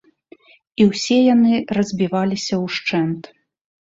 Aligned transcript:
І 0.79 0.85
ўсе 0.91 1.17
яны 1.33 1.53
разбіваліся 1.77 2.55
ўшчэнт. 2.65 3.29